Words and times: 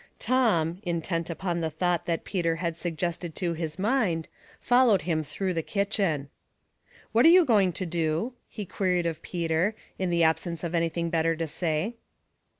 Tom, 0.17 0.79
intent 0.81 1.29
upon 1.29 1.61
the 1.61 1.69
thought 1.69 2.07
that 2.07 2.23
Peter 2.23 2.55
had 2.55 2.75
suggested 2.75 3.35
to 3.35 3.53
his 3.53 3.77
mind, 3.77 4.27
followed 4.59 5.03
him 5.03 5.21
through 5.21 5.53
the 5.53 5.61
kitchen." 5.61 6.27
What 7.11 7.23
are 7.23 7.29
you 7.29 7.45
going 7.45 7.71
to 7.73 7.85
do?" 7.85 8.33
he 8.49 8.65
queried 8.65 9.05
of 9.05 9.21
Peter, 9.21 9.75
in 9.99 10.09
the 10.09 10.23
absence 10.23 10.63
of 10.63 10.73
any 10.73 10.89
thing 10.89 11.11
better 11.11 11.35
to 11.35 11.45
say. 11.45 11.97